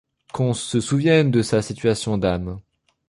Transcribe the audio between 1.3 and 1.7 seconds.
sa